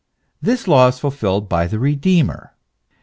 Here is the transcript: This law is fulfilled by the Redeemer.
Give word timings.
This 0.41 0.67
law 0.67 0.87
is 0.87 0.97
fulfilled 0.97 1.47
by 1.47 1.67
the 1.67 1.77
Redeemer. 1.77 2.55